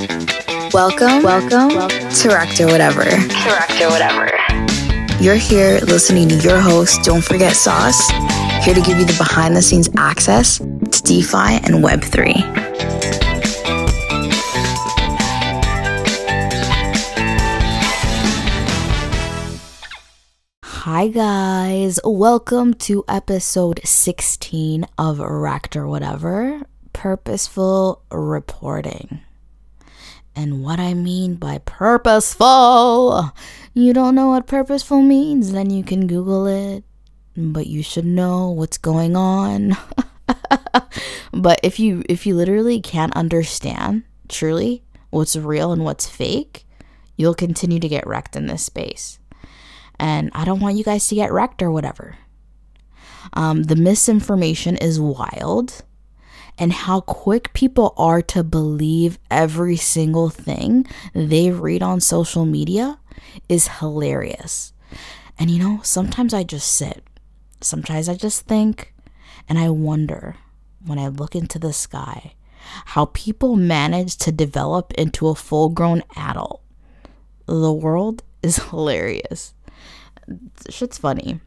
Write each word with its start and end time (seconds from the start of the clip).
Welcome, 0.00 1.22
welcome, 1.22 1.68
welcome 1.76 2.08
to 2.08 2.28
Wrecked 2.28 2.58
or 2.62 2.68
Whatever. 2.68 3.04
To 3.04 3.50
Wrecked 3.50 3.82
or 3.82 3.90
Whatever. 3.90 4.30
You're 5.22 5.34
here 5.34 5.78
listening 5.80 6.30
to 6.30 6.36
your 6.36 6.58
host, 6.58 7.02
Don't 7.02 7.22
Forget 7.22 7.54
Sauce, 7.54 8.08
here 8.64 8.72
to 8.72 8.80
give 8.80 8.98
you 8.98 9.04
the 9.04 9.14
behind 9.18 9.54
the 9.54 9.60
scenes 9.60 9.90
access 9.98 10.56
to 10.56 11.02
DeFi 11.02 11.36
and 11.36 11.84
Web3. 11.84 12.32
Hi, 20.64 21.08
guys. 21.08 22.00
Welcome 22.06 22.72
to 22.74 23.04
episode 23.06 23.80
16 23.84 24.86
of 24.96 25.18
Wrecked 25.18 25.76
or 25.76 25.86
Whatever 25.86 26.62
Purposeful 26.94 28.02
Reporting. 28.10 29.20
And 30.40 30.64
what 30.64 30.80
I 30.80 30.94
mean 30.94 31.34
by 31.34 31.58
purposeful, 31.58 33.30
you 33.74 33.92
don't 33.92 34.14
know 34.14 34.28
what 34.28 34.46
purposeful 34.46 35.02
means, 35.02 35.52
then 35.52 35.68
you 35.68 35.84
can 35.84 36.06
Google 36.06 36.46
it. 36.46 36.82
But 37.36 37.66
you 37.66 37.82
should 37.82 38.06
know 38.06 38.48
what's 38.48 38.78
going 38.78 39.16
on. 39.16 39.76
but 41.34 41.60
if 41.62 41.78
you 41.78 42.02
if 42.08 42.26
you 42.26 42.34
literally 42.34 42.80
can't 42.80 43.14
understand 43.14 44.04
truly 44.30 44.82
what's 45.10 45.36
real 45.36 45.72
and 45.72 45.84
what's 45.84 46.08
fake, 46.08 46.66
you'll 47.18 47.34
continue 47.34 47.78
to 47.78 47.88
get 47.88 48.06
wrecked 48.06 48.34
in 48.34 48.46
this 48.46 48.64
space. 48.64 49.18
And 49.98 50.30
I 50.34 50.46
don't 50.46 50.60
want 50.60 50.76
you 50.76 50.84
guys 50.84 51.06
to 51.08 51.14
get 51.14 51.32
wrecked 51.32 51.60
or 51.60 51.70
whatever. 51.70 52.16
Um, 53.34 53.64
the 53.64 53.76
misinformation 53.76 54.78
is 54.78 54.98
wild 54.98 55.82
and 56.60 56.74
how 56.74 57.00
quick 57.00 57.52
people 57.54 57.94
are 57.96 58.20
to 58.20 58.44
believe 58.44 59.18
every 59.30 59.76
single 59.76 60.28
thing 60.28 60.86
they 61.14 61.50
read 61.50 61.82
on 61.82 62.00
social 62.00 62.44
media 62.44 63.00
is 63.48 63.78
hilarious. 63.78 64.74
And 65.38 65.50
you 65.50 65.58
know, 65.58 65.80
sometimes 65.82 66.34
I 66.34 66.42
just 66.42 66.70
sit, 66.70 67.02
sometimes 67.62 68.10
I 68.10 68.14
just 68.14 68.46
think, 68.46 68.92
and 69.48 69.58
I 69.58 69.70
wonder 69.70 70.36
when 70.84 70.98
I 70.98 71.08
look 71.08 71.34
into 71.34 71.58
the 71.58 71.72
sky 71.72 72.34
how 72.84 73.06
people 73.06 73.56
manage 73.56 74.16
to 74.18 74.30
develop 74.30 74.92
into 74.94 75.28
a 75.28 75.34
full 75.34 75.70
grown 75.70 76.02
adult. 76.14 76.62
The 77.46 77.72
world 77.72 78.22
is 78.42 78.56
hilarious. 78.68 79.54
Shit's 80.68 80.98
funny. 80.98 81.40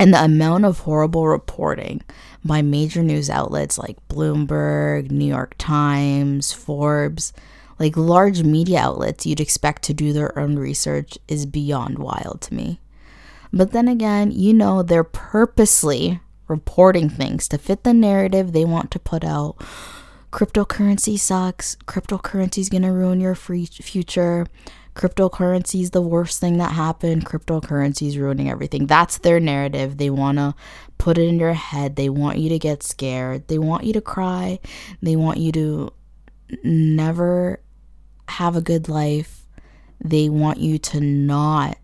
And 0.00 0.14
the 0.14 0.24
amount 0.24 0.64
of 0.64 0.78
horrible 0.78 1.28
reporting 1.28 2.00
by 2.42 2.62
major 2.62 3.02
news 3.02 3.28
outlets 3.28 3.76
like 3.76 3.98
Bloomberg, 4.08 5.10
New 5.10 5.26
York 5.26 5.56
Times, 5.58 6.54
Forbes, 6.54 7.34
like 7.78 7.98
large 7.98 8.42
media 8.42 8.80
outlets 8.80 9.26
you'd 9.26 9.40
expect 9.40 9.82
to 9.82 9.92
do 9.92 10.14
their 10.14 10.38
own 10.38 10.56
research 10.58 11.18
is 11.28 11.44
beyond 11.44 11.98
wild 11.98 12.40
to 12.40 12.54
me. 12.54 12.80
But 13.52 13.72
then 13.72 13.88
again, 13.88 14.30
you 14.30 14.54
know, 14.54 14.82
they're 14.82 15.04
purposely 15.04 16.20
reporting 16.48 17.10
things 17.10 17.46
to 17.48 17.58
fit 17.58 17.84
the 17.84 17.92
narrative 17.92 18.52
they 18.52 18.64
want 18.64 18.90
to 18.92 18.98
put 18.98 19.22
out. 19.22 19.56
Cryptocurrency 20.32 21.18
sucks. 21.18 21.76
Cryptocurrency 21.84 22.58
is 22.58 22.70
going 22.70 22.84
to 22.84 22.92
ruin 22.92 23.20
your 23.20 23.34
free 23.34 23.66
future 23.66 24.46
cryptocurrency 24.94 25.82
is 25.82 25.90
the 25.90 26.02
worst 26.02 26.40
thing 26.40 26.58
that 26.58 26.72
happened. 26.72 27.26
Cryptocurrency 27.26 28.08
is 28.08 28.18
ruining 28.18 28.50
everything. 28.50 28.86
That's 28.86 29.18
their 29.18 29.40
narrative. 29.40 29.96
They 29.96 30.10
want 30.10 30.38
to 30.38 30.54
put 30.98 31.18
it 31.18 31.28
in 31.28 31.38
your 31.38 31.54
head. 31.54 31.96
They 31.96 32.08
want 32.08 32.38
you 32.38 32.48
to 32.50 32.58
get 32.58 32.82
scared. 32.82 33.48
They 33.48 33.58
want 33.58 33.84
you 33.84 33.92
to 33.94 34.00
cry. 34.00 34.58
They 35.02 35.16
want 35.16 35.38
you 35.38 35.52
to 35.52 35.92
never 36.64 37.60
have 38.28 38.56
a 38.56 38.62
good 38.62 38.88
life. 38.88 39.46
They 40.02 40.28
want 40.28 40.58
you 40.58 40.78
to 40.78 41.00
not 41.00 41.78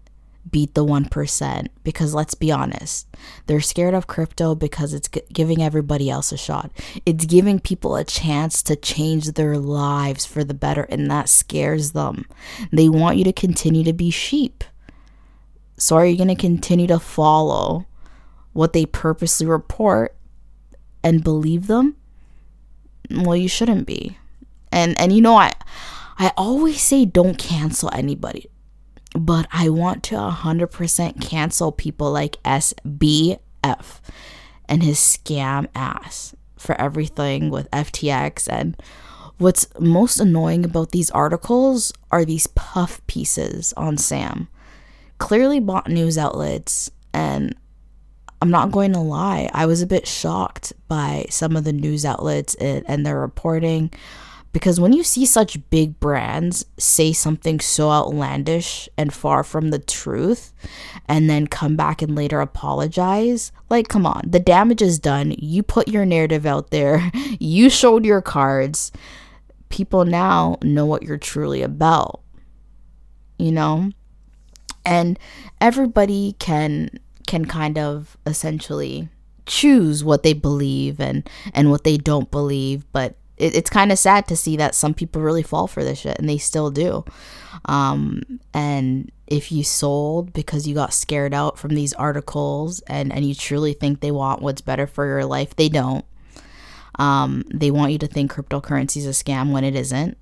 beat 0.51 0.75
the 0.75 0.85
1% 0.85 1.69
because 1.83 2.15
let's 2.15 2.35
be 2.35 2.53
honest, 2.53 3.07
they're 3.47 3.61
scared 3.61 3.95
of 3.95 4.07
crypto 4.07 4.55
because 4.55 4.95
it's 4.95 5.09
giving 5.09 5.63
everybody 5.63 6.09
else 6.09 6.33
a 6.33 6.37
shot. 6.37 6.71
It's 7.05 7.25
giving 7.25 7.61
people 7.61 7.97
a 7.97 8.05
chance 8.05 8.63
to 8.65 8.77
change 8.77 9.33
their 9.33 9.57
lives 9.59 10.27
for 10.27 10.45
the 10.45 10.55
better, 10.55 10.83
and 10.83 11.11
that 11.11 11.29
scares 11.29 11.93
them. 11.93 12.27
They 12.73 12.89
want 12.89 13.19
you 13.19 13.25
to 13.25 13.33
continue 13.33 13.85
to 13.85 13.93
be 13.93 14.11
sheep. 14.11 14.65
So, 15.79 15.97
are 15.97 16.07
you 16.07 16.17
going 16.17 16.29
to 16.29 16.35
continue 16.35 16.87
to 16.87 16.99
follow 16.99 17.87
what 18.53 18.73
they 18.73 18.87
purposely 18.87 19.47
report 19.47 20.17
and 21.03 21.23
believe 21.23 21.67
them? 21.67 21.97
Well, 23.11 23.37
you 23.37 23.49
shouldn't 23.49 23.87
be. 23.87 24.19
And 24.73 24.99
and 24.99 25.13
you 25.13 25.21
know 25.21 25.37
I 25.37 25.53
I 26.19 26.33
always 26.37 26.81
say 26.81 27.05
don't 27.05 27.39
cancel 27.39 27.91
anybody 27.93 28.51
but 29.17 29.47
I 29.53 29.69
want 29.69 30.03
to 30.05 30.15
100% 30.17 31.21
cancel 31.21 31.73
people 31.73 32.11
like 32.11 32.43
SBF 32.43 34.01
and 34.69 34.83
his 34.83 34.99
scam 34.99 35.69
ass 35.75 36.35
for 36.57 36.81
everything 36.81 37.51
with 37.51 37.71
FTX. 37.71 38.49
And 38.51 38.81
what's 39.39 39.69
most 39.79 40.19
annoying 40.21 40.65
about 40.65 40.91
these 40.91 41.11
articles 41.11 41.93
are 42.11 42.25
these 42.25 42.47
puff 42.49 43.05
pieces 43.07 43.73
on 43.77 43.97
Sam. 43.97 44.49
Clearly 45.19 45.61
bought 45.61 45.89
news 45.89 46.19
outlets, 46.19 46.91
and 47.15 47.55
I'm 48.43 48.51
not 48.51 48.71
going 48.71 48.93
to 48.93 49.01
lie, 49.01 49.49
I 49.55 49.67
was 49.67 49.81
a 49.81 49.87
bit 49.87 50.07
shocked 50.07 50.73
by 50.89 51.27
some 51.31 51.57
of 51.57 51.65
the 51.65 51.73
news 51.73 52.05
outlets 52.05 52.55
and, 52.57 52.85
and 52.87 53.07
their 53.07 53.19
reporting. 53.19 53.91
Because 54.57 54.81
when 54.81 54.95
you 54.95 55.05
see 55.05 55.27
such 55.27 55.69
big 55.69 56.01
brands 56.01 56.65
say 56.79 57.13
something 57.13 57.61
so 57.61 57.91
outlandish 57.91 58.89
and 58.97 59.13
far 59.13 59.45
from 59.45 59.69
the 59.69 59.79
truth, 59.79 60.55
and 61.07 61.29
then 61.29 61.47
come 61.47 61.77
back 61.77 62.01
and 62.01 62.15
later 62.17 62.41
apologize, 62.41 63.53
like, 63.69 63.89
come 63.89 64.07
on, 64.07 64.23
the 64.27 64.41
damage 64.41 64.81
is 64.81 64.99
done. 64.99 65.35
You 65.37 65.63
put 65.63 65.89
your 65.89 66.07
narrative 66.07 66.47
out 66.47 66.71
there, 66.71 67.13
you 67.39 67.69
showed 67.69 68.07
your 68.07 68.23
cards. 68.23 68.93
People 69.69 70.07
now 70.07 70.57
know 70.63 70.87
what 70.87 71.03
you're 71.03 71.19
truly 71.19 71.61
about, 71.61 72.23
you 73.39 73.53
know? 73.53 73.91
And 74.87 75.19
everybody 75.61 76.35
can 76.39 76.99
can 77.27 77.45
kind 77.45 77.77
of 77.77 78.17
essentially 78.25 79.11
choose 79.45 80.03
what 80.03 80.23
they 80.23 80.33
believe 80.33 80.99
and 80.99 81.29
and 81.53 81.71
what 81.71 81.85
they 81.85 81.99
don't 81.99 82.31
believe 82.31 82.91
but 82.93 83.17
it, 83.37 83.55
it's 83.55 83.71
kind 83.71 83.93
of 83.93 83.99
sad 83.99 84.27
to 84.29 84.37
see 84.37 84.57
that 84.57 84.75
some 84.75 84.95
people 84.95 85.23
really 85.23 85.43
fall 85.43 85.67
for 85.67 85.85
this 85.85 86.01
shit 86.01 86.19
and 86.19 86.29
they 86.29 86.39
still 86.39 86.71
do. 86.71 87.05
Um, 87.67 88.23
and 88.55 89.11
if 89.27 89.51
you 89.51 89.65
sold 89.65 90.33
because 90.33 90.67
you 90.67 90.75
got 90.75 90.95
scared 90.95 91.35
out 91.35 91.59
from 91.59 91.75
these 91.75 91.93
articles 91.95 92.81
and, 92.81 93.13
and 93.13 93.25
you 93.25 93.35
truly 93.35 93.73
think 93.73 94.01
they 94.01 94.11
want 94.11 94.43
what's 94.43 94.61
better 94.61 94.87
for 94.87 95.07
your 95.07 95.25
life, 95.25 95.57
they 95.57 95.69
don't. 95.69 96.05
Um, 96.99 97.45
they 97.53 97.71
want 97.71 97.93
you 97.93 97.99
to 97.99 98.07
think 98.07 98.33
cryptocurrency 98.33 98.99
is 98.99 99.07
a 99.07 99.11
scam 99.11 99.53
when 99.53 99.65
it 99.65 99.75
isn't. 99.75 100.17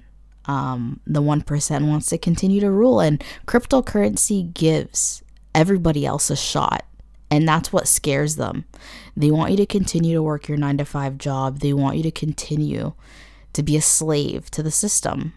Um, 0.47 1.01
the 1.07 1.23
1% 1.23 1.89
wants 1.89 2.07
to 2.09 2.19
continue 2.19 2.61
to 2.61 2.71
rule, 2.71 3.01
and 3.01 3.25
cryptocurrency 3.47 4.53
gives 4.53 5.23
everybody 5.55 6.05
else 6.05 6.29
a 6.29 6.37
shot 6.37 6.85
and 7.35 7.49
that's 7.49 7.73
what 7.73 7.89
scares 7.89 8.37
them. 8.37 8.65
They 9.17 9.33
want 9.33 9.51
you 9.51 9.57
to 9.57 9.67
continue 9.67 10.15
to 10.15 10.23
work 10.23 10.47
your 10.47 10.57
nine 10.57 10.79
to 10.79 10.85
five 10.85 11.19
job. 11.19 11.59
They 11.59 11.73
want 11.73 11.97
you 11.97 12.05
to 12.05 12.13
continue 12.13 12.93
to 13.55 13.63
be 13.65 13.77
a 13.77 13.83
slave 13.83 14.53
to 14.53 14.63
the 14.63 14.71
system. 14.71 15.33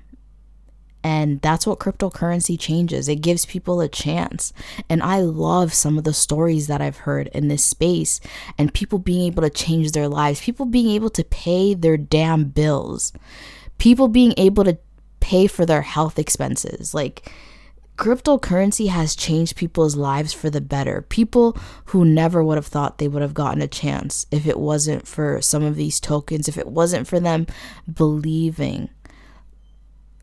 And 1.04 1.42
that's 1.42 1.66
what 1.66 1.80
cryptocurrency 1.80 2.60
changes. 2.60 3.10
It 3.10 3.22
gives 3.22 3.48
people 3.48 3.82
a 3.82 3.88
chance. 3.88 4.54
And 4.88 5.02
I 5.02 5.22
love 5.22 5.74
some 5.74 5.98
of 5.98 6.04
the 6.04 6.14
stories 6.14 6.68
that 6.68 6.82
I've 6.82 6.98
heard 6.98 7.30
in 7.30 7.48
this 7.48 7.64
space 7.64 8.20
and 8.60 8.72
people 8.72 9.00
being 9.00 9.26
able 9.26 9.42
to 9.42 9.50
change 9.50 9.94
their 9.94 10.08
lives, 10.08 10.42
people 10.42 10.68
being 10.68 10.92
able 10.92 11.10
to 11.10 11.24
pay 11.24 11.74
their 11.74 11.98
damn 11.98 12.44
bills, 12.46 13.12
people 13.80 14.08
being 14.08 14.36
able 14.38 14.64
to 14.66 14.78
pay 15.20 15.48
for 15.48 15.66
their 15.66 15.82
health 15.82 16.20
expenses. 16.20 16.94
Like, 16.94 17.32
cryptocurrency 17.98 18.90
has 18.90 19.16
changed 19.16 19.56
people's 19.56 19.96
lives 19.96 20.32
for 20.32 20.50
the 20.50 20.62
better. 20.62 21.02
People 21.02 21.58
who 21.86 22.06
never 22.06 22.44
would 22.44 22.58
have 22.58 22.68
thought 22.68 23.00
they 23.00 23.08
would 23.08 23.22
have 23.22 23.34
gotten 23.34 23.62
a 23.62 23.68
chance 23.68 24.26
if 24.32 24.46
it 24.46 24.60
wasn't 24.60 25.08
for 25.08 25.42
some 25.42 25.64
of 25.64 25.76
these 25.76 26.00
tokens, 26.00 26.48
if 26.48 26.58
it 26.58 26.68
wasn't 26.68 27.08
for 27.08 27.20
them 27.20 27.48
believing 27.92 28.90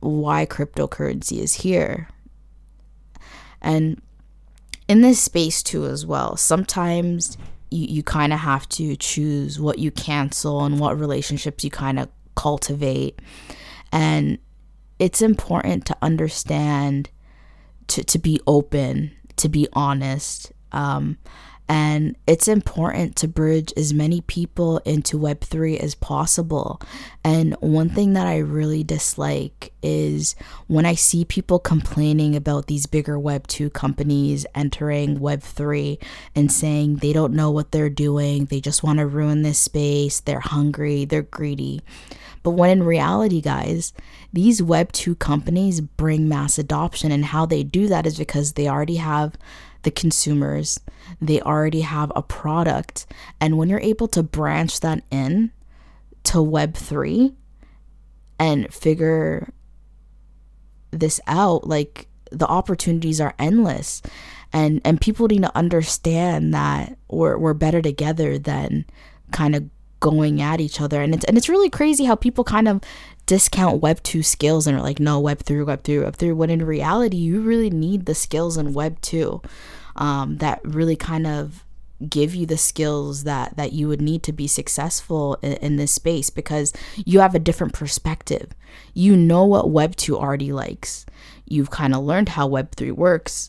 why 0.00 0.46
cryptocurrency 0.46 1.38
is 1.38 1.54
here. 1.54 2.08
And 3.60 4.00
in 4.86 5.00
this 5.00 5.20
space 5.20 5.62
too 5.62 5.86
as 5.86 6.06
well, 6.06 6.36
sometimes 6.36 7.36
you, 7.70 7.86
you 7.86 8.02
kind 8.02 8.32
of 8.32 8.40
have 8.40 8.68
to 8.70 8.94
choose 8.96 9.58
what 9.58 9.78
you 9.78 9.90
cancel 9.90 10.64
and 10.64 10.78
what 10.78 10.98
relationships 10.98 11.64
you 11.64 11.70
kind 11.70 11.98
of 11.98 12.08
cultivate. 12.36 13.20
And 13.90 14.38
it's 14.98 15.22
important 15.22 15.86
to 15.86 15.96
understand 16.02 17.10
to, 17.88 18.04
to 18.04 18.18
be 18.18 18.40
open, 18.46 19.12
to 19.36 19.48
be 19.48 19.68
honest, 19.72 20.52
um, 20.72 21.18
And 21.66 22.16
it's 22.26 22.46
important 22.46 23.16
to 23.16 23.28
bridge 23.28 23.72
as 23.74 23.94
many 23.94 24.20
people 24.20 24.78
into 24.78 25.18
Web3 25.18 25.78
as 25.78 25.94
possible. 25.94 26.78
And 27.24 27.54
one 27.60 27.88
thing 27.88 28.12
that 28.12 28.26
I 28.26 28.38
really 28.38 28.84
dislike 28.84 29.72
is 29.82 30.34
when 30.66 30.84
I 30.84 30.94
see 30.94 31.24
people 31.24 31.58
complaining 31.58 32.36
about 32.36 32.66
these 32.66 32.84
bigger 32.86 33.16
Web2 33.16 33.72
companies 33.72 34.44
entering 34.54 35.18
Web3 35.20 35.96
and 36.34 36.52
saying 36.52 36.96
they 36.96 37.14
don't 37.14 37.32
know 37.32 37.50
what 37.50 37.72
they're 37.72 37.88
doing, 37.88 38.44
they 38.46 38.60
just 38.60 38.82
want 38.82 38.98
to 38.98 39.06
ruin 39.06 39.40
this 39.40 39.58
space, 39.58 40.20
they're 40.20 40.40
hungry, 40.40 41.06
they're 41.06 41.22
greedy. 41.22 41.80
But 42.44 42.50
when 42.50 42.70
in 42.70 42.82
reality, 42.84 43.40
guys, 43.40 43.92
these 44.32 44.60
Web2 44.60 45.18
companies 45.18 45.80
bring 45.80 46.28
mass 46.28 46.58
adoption, 46.58 47.10
and 47.10 47.24
how 47.24 47.46
they 47.46 47.64
do 47.64 47.88
that 47.88 48.06
is 48.06 48.16
because 48.16 48.52
they 48.52 48.68
already 48.68 48.96
have 48.96 49.36
the 49.82 49.90
consumers, 49.90 50.78
they 51.20 51.40
already 51.40 51.80
have 51.80 52.12
a 52.14 52.22
product. 52.22 53.06
And 53.40 53.58
when 53.58 53.68
you're 53.68 53.80
able 53.80 54.08
to 54.08 54.22
branch 54.22 54.80
that 54.80 55.02
in 55.10 55.52
to 56.24 56.38
Web3 56.38 57.34
and 58.38 58.72
figure 58.72 59.52
this 60.90 61.20
out, 61.26 61.66
like 61.66 62.08
the 62.30 62.46
opportunities 62.46 63.20
are 63.20 63.34
endless. 63.38 64.02
And, 64.52 64.82
and 64.84 65.00
people 65.00 65.28
need 65.28 65.42
to 65.42 65.56
understand 65.56 66.52
that 66.52 66.98
we're, 67.08 67.38
we're 67.38 67.54
better 67.54 67.80
together 67.80 68.38
than 68.38 68.84
kind 69.32 69.56
of 69.56 69.68
going 70.04 70.42
at 70.42 70.60
each 70.60 70.82
other. 70.82 71.00
And 71.00 71.14
it's 71.14 71.24
and 71.24 71.38
it's 71.38 71.48
really 71.48 71.70
crazy 71.70 72.04
how 72.04 72.14
people 72.14 72.44
kind 72.44 72.68
of 72.68 72.82
discount 73.24 73.80
web 73.80 74.02
2 74.02 74.22
skills 74.22 74.66
and 74.66 74.76
are 74.76 74.82
like 74.82 75.00
no 75.00 75.18
web 75.18 75.38
3 75.38 75.62
web 75.62 75.82
3 75.82 76.00
web 76.00 76.16
3 76.16 76.32
when 76.32 76.50
in 76.50 76.62
reality 76.62 77.16
you 77.16 77.40
really 77.40 77.70
need 77.70 78.04
the 78.04 78.14
skills 78.14 78.58
in 78.58 78.74
web 78.74 79.00
2 79.00 79.40
um, 79.96 80.36
that 80.36 80.60
really 80.62 80.94
kind 80.94 81.26
of 81.26 81.64
give 82.06 82.34
you 82.34 82.44
the 82.44 82.58
skills 82.58 83.24
that 83.24 83.56
that 83.56 83.72
you 83.72 83.88
would 83.88 84.02
need 84.02 84.22
to 84.24 84.32
be 84.32 84.46
successful 84.46 85.38
in, 85.40 85.54
in 85.54 85.76
this 85.76 85.92
space 85.92 86.28
because 86.28 86.74
you 86.96 87.20
have 87.20 87.34
a 87.34 87.38
different 87.38 87.72
perspective. 87.72 88.52
You 88.92 89.16
know 89.16 89.46
what 89.46 89.70
web 89.70 89.96
2 89.96 90.18
already 90.18 90.52
likes. 90.52 91.06
You've 91.46 91.70
kind 91.70 91.94
of 91.94 92.04
learned 92.04 92.30
how 92.30 92.46
web 92.46 92.74
3 92.76 92.90
works 92.90 93.48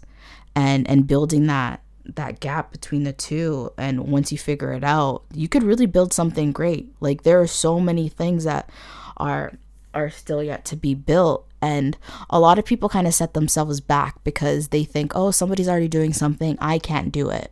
and 0.56 0.90
and 0.90 1.06
building 1.06 1.48
that 1.48 1.82
that 2.16 2.40
gap 2.40 2.72
between 2.72 3.04
the 3.04 3.14
two 3.14 3.72
and 3.78 4.08
once 4.08 4.32
you 4.32 4.38
figure 4.38 4.74
it 4.74 4.84
out 4.84 5.24
you 5.34 5.48
could 5.48 5.64
really 5.64 5.86
build 5.86 6.14
something 6.14 6.52
great. 6.52 6.94
Like 7.00 7.24
there 7.24 7.40
are 7.42 7.48
so 7.48 7.80
many 7.80 8.10
things 8.10 8.44
that 8.44 8.70
are 9.18 9.54
are 9.94 10.10
still 10.10 10.44
yet 10.44 10.66
to 10.66 10.76
be 10.76 10.94
built 10.94 11.48
and 11.62 11.98
a 12.30 12.40
lot 12.40 12.60
of 12.60 12.66
people 12.66 12.90
kind 12.90 13.08
of 13.08 13.14
set 13.14 13.34
themselves 13.34 13.80
back 13.80 14.22
because 14.24 14.68
they 14.68 14.84
think 14.84 15.14
oh 15.16 15.32
somebody's 15.32 15.70
already 15.70 15.88
doing 15.88 16.12
something 16.12 16.58
i 16.60 16.78
can't 16.78 17.12
do 17.12 17.30
it. 17.30 17.52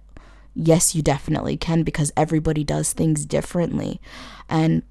Yes 0.53 0.93
you 0.93 1.01
definitely 1.01 1.57
can 1.57 1.83
because 1.83 2.11
everybody 2.17 2.63
does 2.63 2.93
things 2.93 3.25
differently 3.25 4.01
and 4.49 4.83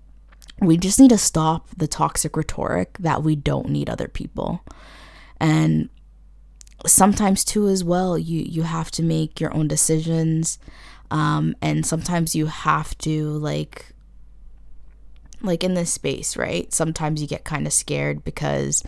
we 0.60 0.76
just 0.76 1.00
need 1.00 1.10
to 1.10 1.18
stop 1.18 1.68
the 1.76 1.88
toxic 1.88 2.36
rhetoric 2.36 2.96
that 2.98 3.22
we 3.22 3.34
don't 3.34 3.68
need 3.68 3.90
other 3.90 4.08
people. 4.08 4.62
And 5.40 5.88
sometimes 6.86 7.44
too 7.44 7.68
as 7.68 7.84
well 7.84 8.18
you 8.18 8.42
you 8.42 8.62
have 8.62 8.90
to 8.90 9.02
make 9.02 9.40
your 9.40 9.54
own 9.54 9.68
decisions 9.68 10.58
um, 11.10 11.54
and 11.60 11.84
sometimes 11.84 12.34
you 12.34 12.46
have 12.46 12.96
to 12.98 13.28
like 13.30 13.92
like 15.42 15.64
in 15.64 15.74
this 15.74 15.92
space 15.92 16.36
right? 16.36 16.72
Sometimes 16.72 17.20
you 17.20 17.28
get 17.28 17.44
kind 17.44 17.66
of 17.66 17.72
scared 17.72 18.24
because 18.24 18.82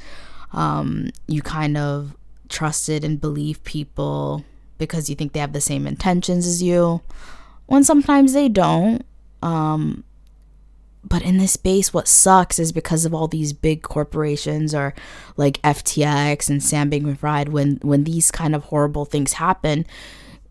um, 0.52 1.11
you 1.26 1.43
kind 1.43 1.76
of 1.76 2.17
trusted 2.49 3.05
and 3.05 3.20
believe 3.20 3.62
people 3.64 4.44
because 4.79 5.08
you 5.11 5.17
think 5.17 5.32
they 5.32 5.41
have 5.41 5.52
the 5.52 5.61
same 5.61 5.87
intentions 5.87 6.46
as 6.46 6.62
you 6.62 7.00
when 7.67 7.82
sometimes 7.82 8.32
they 8.32 8.49
don't 8.49 9.05
um, 9.43 10.05
but 11.09 11.23
in 11.23 11.39
this 11.39 11.53
space 11.53 11.93
what 11.93 12.09
sucks 12.09 12.59
is 12.59 12.73
because 12.73 13.05
of 13.05 13.15
all 13.15 13.29
these 13.29 13.53
big 13.53 13.83
corporations 13.83 14.75
or 14.75 14.95
like 15.37 15.61
FTX 15.62 16.49
and 16.49 16.62
Sam 16.62 16.91
Bankman-Fried 16.91 17.49
when 17.51 17.79
when 17.83 18.05
these 18.05 18.31
kind 18.31 18.55
of 18.55 18.65
horrible 18.65 19.05
things 19.05 19.35
happen 19.35 19.87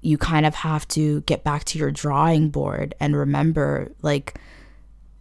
you 0.02 0.18
kind 0.18 0.46
of 0.46 0.56
have 0.56 0.88
to 0.90 1.22
get 1.22 1.44
back 1.44 1.64
to 1.64 1.80
your 1.80 1.92
drawing 1.92 2.50
board 2.50 2.94
and 3.00 3.16
remember 3.16 3.92
like 4.02 4.40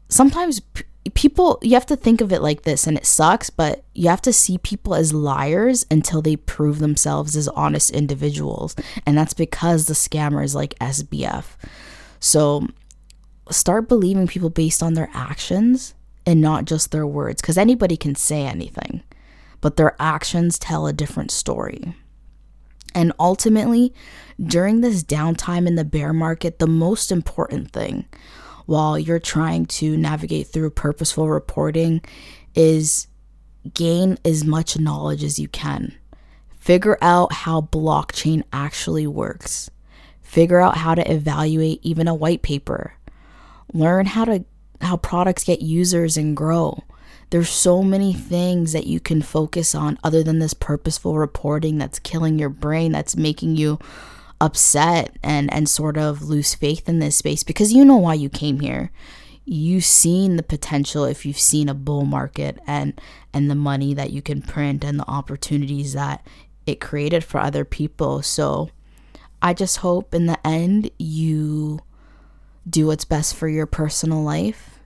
sometimes 0.09 0.61
p- 0.61 0.85
people 1.15 1.59
you 1.63 1.75
have 1.75 1.87
to 1.87 1.97
think 1.97 2.21
of 2.21 2.33
it 2.33 2.43
like 2.43 2.63
this 2.63 2.87
and 2.87 2.97
it 2.97 3.07
sucks 3.07 3.51
but 3.51 3.85
you 3.95 4.09
have 4.09 4.23
to 4.23 4.33
see 4.33 4.59
people 4.59 4.95
as 4.95 5.13
liars 5.13 5.85
until 5.91 6.23
they 6.23 6.37
prove 6.37 6.79
themselves 6.79 7.37
as 7.37 7.49
honest 7.49 7.91
individuals 7.91 8.77
and 9.07 9.17
that's 9.17 9.35
because 9.35 9.87
the 9.87 9.95
scammers 9.95 10.55
like 10.55 10.79
SBF 10.79 11.45
so 12.21 12.67
start 13.51 13.89
believing 13.89 14.27
people 14.27 14.51
based 14.51 14.83
on 14.83 14.95
their 14.95 15.11
actions 15.13 15.95
and 16.27 16.41
not 16.41 16.65
just 16.65 16.91
their 16.91 17.07
words 17.07 17.41
because 17.41 17.59
anybody 17.59 17.97
can 17.97 18.15
say 18.15 18.43
anything, 18.43 19.03
but 19.61 19.77
their 19.77 19.97
actions 20.01 20.59
tell 20.59 20.87
a 20.87 20.93
different 20.93 21.31
story. 21.31 21.95
And 22.95 23.13
ultimately, 23.19 23.93
during 24.41 24.81
this 24.81 25.03
downtime 25.03 25.67
in 25.67 25.77
the 25.77 25.85
bear 25.85 26.13
market, 26.13 26.59
the 26.59 26.67
most 26.67 27.11
important 27.11 27.71
thing 27.73 28.05
while 28.67 28.99
you're 28.99 29.19
trying 29.19 29.67
to 29.67 29.97
navigate 29.97 30.47
through 30.47 30.71
purposeful 30.71 31.29
reporting 31.29 32.03
is 32.55 33.07
gain 33.75 34.19
as 34.25 34.45
much 34.45 34.79
knowledge 34.79 35.25
as 35.25 35.39
you 35.39 35.49
can. 35.49 35.95
Figure 36.59 36.99
out 37.01 37.33
how 37.33 37.61
blockchain 37.61 38.43
actually 38.53 39.07
works. 39.07 39.71
Figure 40.21 40.61
out 40.61 40.77
how 40.77 40.95
to 40.95 41.13
evaluate 41.13 41.81
even 41.83 42.07
a 42.07 42.15
white 42.15 42.43
paper 42.43 42.95
learn 43.73 44.07
how 44.07 44.25
to 44.25 44.45
how 44.81 44.97
products 44.97 45.45
get 45.45 45.63
users 45.63 46.17
and 46.17 46.37
grow. 46.37 46.83
There's 47.31 47.49
so 47.49 47.83
many 47.83 48.13
things 48.13 48.73
that 48.73 48.87
you 48.87 49.01
can 49.01 49.23
focus 49.23 49.75
on 49.75 49.99
other 50.05 50.23
than 50.23 50.39
this 50.39 50.55
purposeful 50.55 51.17
reporting 51.17 51.79
that's 51.79 51.99
killing 51.99 52.39
your 52.39 52.51
brain 52.51 52.93
that's 52.93 53.17
making 53.17 53.57
you 53.57 53.79
upset 54.41 55.17
and 55.23 55.53
and 55.53 55.69
sort 55.69 55.97
of 55.97 56.23
lose 56.23 56.55
faith 56.55 56.89
in 56.89 56.99
this 56.99 57.17
space 57.17 57.45
because 57.45 57.73
you 57.73 57.85
know 57.85 57.97
why 57.97 58.15
you 58.15 58.29
came 58.29 58.61
here. 58.61 58.91
You've 59.45 59.85
seen 59.85 60.37
the 60.37 60.43
potential 60.43 61.05
if 61.05 61.25
you've 61.25 61.39
seen 61.39 61.69
a 61.69 61.75
bull 61.75 62.05
market 62.05 62.59
and 62.67 63.01
and 63.33 63.51
the 63.51 63.55
money 63.55 63.95
that 63.95 64.11
you 64.11 64.21
can 64.21 64.43
print 64.43 64.85
and 64.85 64.99
the 64.99 65.09
opportunities 65.09 65.95
that 65.95 66.27
it 66.67 66.81
created 66.81 67.25
for 67.25 67.41
other 67.41 67.65
people. 67.65 68.23
So 68.23 68.71
i 69.45 69.53
just 69.53 69.79
hope 69.79 70.15
in 70.15 70.27
the 70.27 70.47
end 70.47 70.89
you 70.99 71.81
do 72.69 72.87
what's 72.87 73.05
best 73.05 73.35
for 73.35 73.49
your 73.49 73.67
personal 73.67 74.23
life 74.23 74.79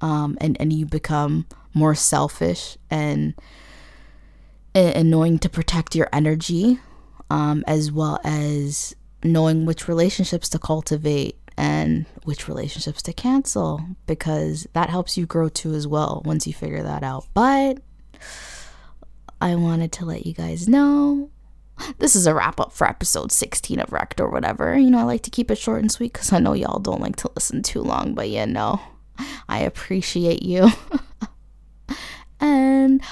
um, 0.00 0.36
and, 0.40 0.56
and 0.60 0.72
you 0.72 0.86
become 0.86 1.46
more 1.72 1.94
selfish 1.94 2.76
and, 2.90 3.34
and 4.74 5.10
knowing 5.10 5.38
to 5.38 5.48
protect 5.48 5.94
your 5.94 6.08
energy 6.12 6.78
um, 7.30 7.64
as 7.66 7.90
well 7.90 8.20
as 8.24 8.94
knowing 9.22 9.64
which 9.66 9.88
relationships 9.88 10.48
to 10.50 10.58
cultivate 10.58 11.38
and 11.56 12.06
which 12.24 12.48
relationships 12.48 13.02
to 13.02 13.12
cancel 13.12 13.80
because 14.06 14.66
that 14.72 14.90
helps 14.90 15.16
you 15.16 15.26
grow 15.26 15.48
too 15.48 15.72
as 15.74 15.86
well 15.86 16.22
once 16.24 16.46
you 16.46 16.52
figure 16.52 16.82
that 16.82 17.02
out. 17.02 17.26
But 17.32 17.78
I 19.40 19.54
wanted 19.54 19.92
to 19.92 20.04
let 20.04 20.26
you 20.26 20.32
guys 20.32 20.68
know 20.68 21.30
this 21.98 22.14
is 22.14 22.26
a 22.26 22.34
wrap 22.34 22.60
up 22.60 22.72
for 22.72 22.88
episode 22.88 23.32
16 23.32 23.80
of 23.80 23.92
Wrecked 23.92 24.20
or 24.20 24.30
whatever. 24.30 24.76
You 24.78 24.90
know, 24.90 24.98
I 24.98 25.04
like 25.04 25.22
to 25.22 25.30
keep 25.30 25.50
it 25.50 25.58
short 25.58 25.80
and 25.80 25.90
sweet 25.90 26.12
because 26.12 26.32
I 26.32 26.38
know 26.38 26.52
y'all 26.52 26.78
don't 26.78 27.00
like 27.00 27.16
to 27.16 27.30
listen 27.34 27.62
too 27.62 27.82
long, 27.82 28.14
but 28.14 28.28
yeah, 28.28 28.44
no, 28.44 28.80
I 29.48 29.60
appreciate 29.60 30.42
you. 30.42 30.68
and 32.40 33.02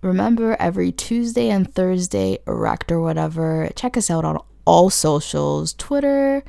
remember, 0.00 0.56
every 0.58 0.92
Tuesday 0.92 1.50
and 1.50 1.72
Thursday, 1.72 2.38
Wrecked 2.46 2.92
or 2.92 3.00
whatever, 3.00 3.68
check 3.74 3.96
us 3.96 4.10
out 4.10 4.24
on 4.24 4.38
all 4.64 4.90
socials 4.90 5.74
Twitter, 5.74 6.44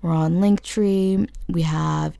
we're 0.00 0.14
on 0.14 0.36
Linktree, 0.36 1.28
we 1.48 1.62
have 1.62 2.16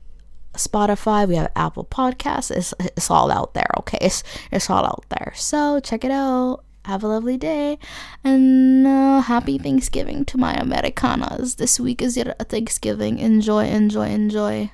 Spotify, 0.53 1.27
we 1.27 1.35
have 1.35 1.51
Apple 1.55 1.85
Podcasts. 1.85 2.51
It's, 2.51 2.73
it's 2.79 3.09
all 3.09 3.31
out 3.31 3.53
there, 3.53 3.69
okay? 3.79 3.97
It's, 4.01 4.23
it's 4.51 4.69
all 4.69 4.85
out 4.85 5.05
there. 5.09 5.31
So 5.35 5.79
check 5.79 6.03
it 6.03 6.11
out 6.11 6.63
have 6.85 7.03
a 7.03 7.07
lovely 7.07 7.37
day 7.37 7.77
and 8.23 8.87
uh, 8.87 9.21
happy 9.21 9.57
Thanksgiving 9.57 10.25
to 10.25 10.37
my 10.37 10.53
Americanas. 10.53 11.55
This 11.55 11.79
week 11.79 12.01
is 12.01 12.17
your 12.17 12.33
Thanksgiving. 12.39 13.19
Enjoy, 13.19 13.65
enjoy, 13.65 14.09
enjoy. 14.09 14.71